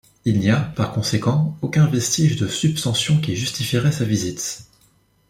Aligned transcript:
Il 0.25 0.39
n'y 0.39 0.49
a, 0.49 0.57
par 0.59 0.93
conséquent, 0.93 1.55
aucun 1.61 1.85
vestige 1.85 2.35
de 2.37 2.47
Substantion 2.47 3.21
qui 3.21 3.35
justifierait 3.35 3.91
sa 3.91 4.03
visite. 4.03 4.63